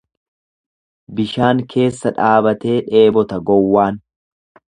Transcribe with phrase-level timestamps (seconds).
[1.19, 4.03] Bishaan keessa dhaabatee dheebota gowwaan.